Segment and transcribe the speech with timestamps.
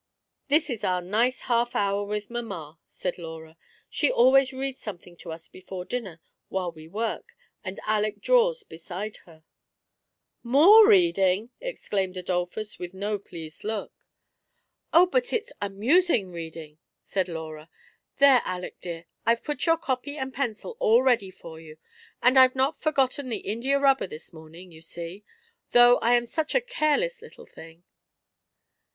[0.47, 3.55] "This is our nice half hour with mamma," said Laura;"
[3.87, 9.17] she always reads something to us before dinner while we work, and Aleck draws beside
[9.27, 9.43] her."
[9.99, 13.91] *' More reading!" exclaimed Adolphus, with no pleased look.
[13.91, 14.91] FIRST IMPRESSIONS.
[14.91, 17.69] 23" Oh, but it's amnsing reading!" said Laura.
[18.17, 21.77] There, Aleck dear, I've put your copy and pencil all ready for you;
[22.23, 25.23] and I've not foi"gotten the India rubber thLs morning, you see,
[25.73, 27.83] though I am such a careless little thing